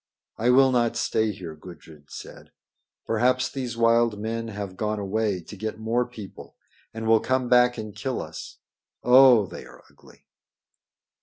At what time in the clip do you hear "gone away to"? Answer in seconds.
4.75-5.55